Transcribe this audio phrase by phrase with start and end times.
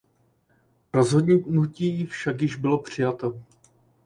[0.93, 3.39] Rozhodnutí však již bylo přijato.